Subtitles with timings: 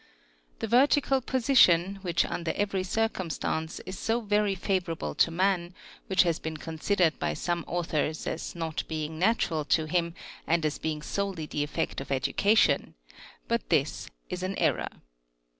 [0.57, 5.75] The vertical position, which under every circumstance, is so very favourable to man,
[6.23, 10.15] has been considered by some authors, as not being natural to him,
[10.47, 12.95] and as being solely the effect of education;
[13.47, 14.89] but this is an error.